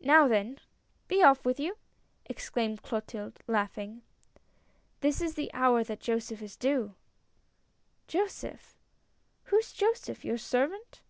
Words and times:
"Now 0.00 0.26
then, 0.26 0.58
be 1.06 1.22
off 1.22 1.44
with 1.44 1.60
you!" 1.60 1.76
exclaimed 2.24 2.82
Clotilde, 2.82 3.38
laughing." 3.46 4.02
This 5.00 5.20
is 5.22 5.34
the 5.36 5.48
hour 5.54 5.84
that 5.84 6.00
Joseph 6.00 6.42
is 6.42 6.56
due 6.56 6.96
""Joseph? 8.08 8.76
Who 9.44 9.56
is 9.58 9.72
Joseph? 9.72 10.24
Your 10.24 10.38
servant 10.38 11.02